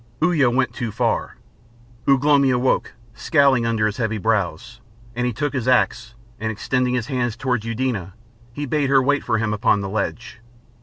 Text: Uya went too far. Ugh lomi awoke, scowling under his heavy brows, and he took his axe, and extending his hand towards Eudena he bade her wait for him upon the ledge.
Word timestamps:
Uya 0.19 0.49
went 0.49 0.73
too 0.73 0.91
far. 0.91 1.35
Ugh 2.07 2.23
lomi 2.23 2.49
awoke, 2.49 2.93
scowling 3.13 3.67
under 3.67 3.85
his 3.85 3.97
heavy 3.97 4.17
brows, 4.17 4.81
and 5.15 5.27
he 5.27 5.31
took 5.31 5.53
his 5.53 5.67
axe, 5.67 6.15
and 6.39 6.51
extending 6.51 6.95
his 6.95 7.05
hand 7.05 7.37
towards 7.37 7.67
Eudena 7.67 8.15
he 8.51 8.65
bade 8.65 8.89
her 8.89 8.99
wait 8.99 9.23
for 9.23 9.37
him 9.37 9.53
upon 9.53 9.81
the 9.81 9.89
ledge. 9.89 10.39